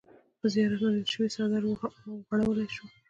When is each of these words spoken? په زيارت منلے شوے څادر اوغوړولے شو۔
په 0.39 0.45
زيارت 0.53 0.79
منلے 0.83 1.03
شوے 1.13 1.27
څادر 1.35 1.63
اوغوړولے 1.65 2.67
شو۔ 2.75 2.85